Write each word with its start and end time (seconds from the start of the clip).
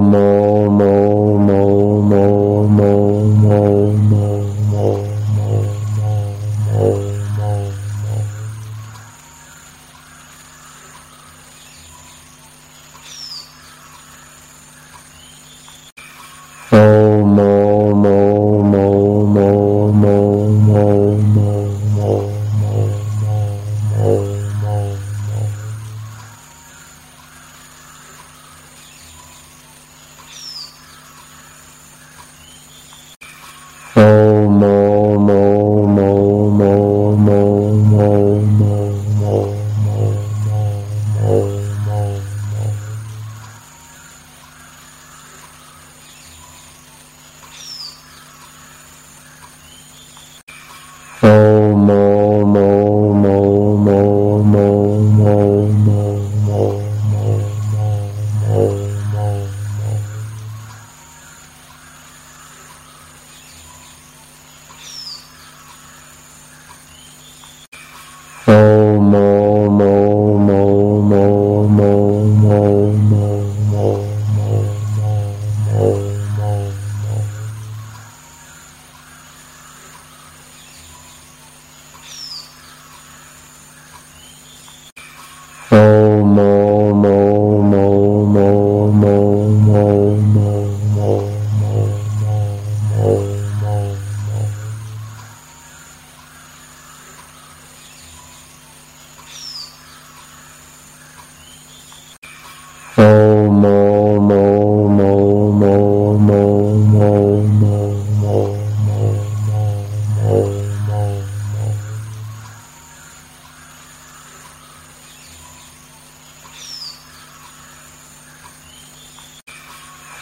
Como 0.00 0.39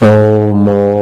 no 0.01 0.98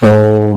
Oh. 0.00 0.47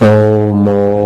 Om. 0.00 0.97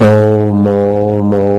Om 0.00 0.66
Om 0.66 1.34
Om 1.34 1.49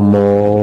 more. 0.00 0.53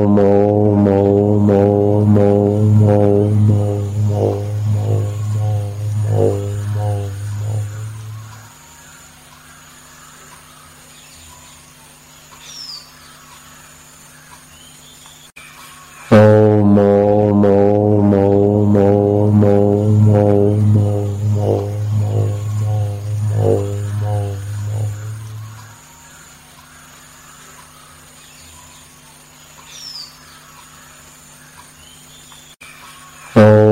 So 33.42 33.71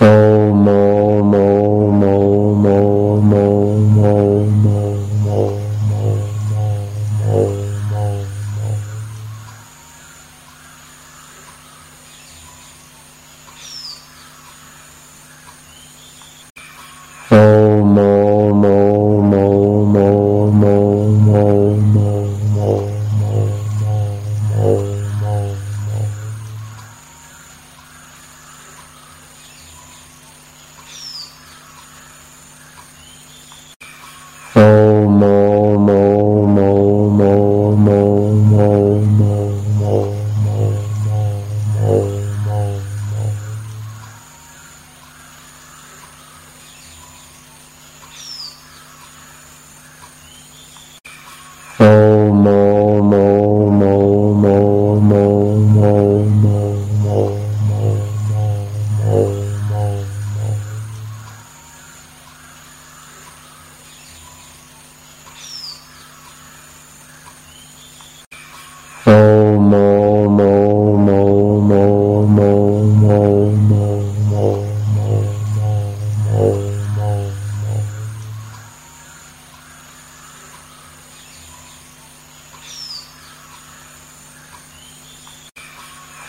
no 0.00 0.91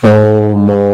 Om 0.02 0.93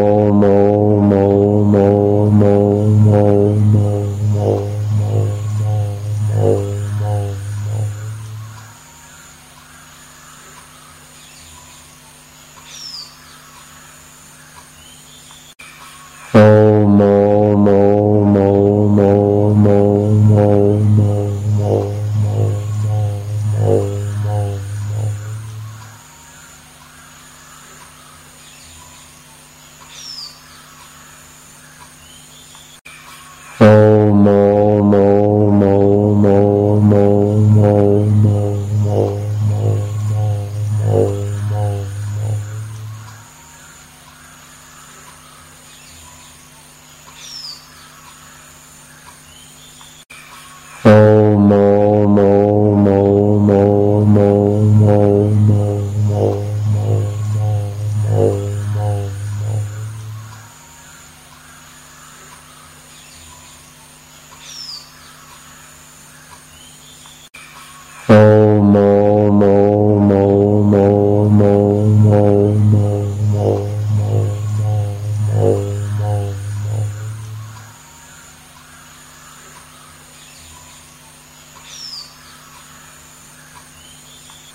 Oh. 33.63 33.90